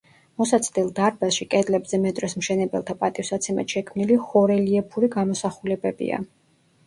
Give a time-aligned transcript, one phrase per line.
[0.41, 6.19] მოსაცდელ დარბაზში კედლებზე მეტროს მშენებელთა პატივსაცემად შექმნილი ჰორელიეფური გამოსახულებებია.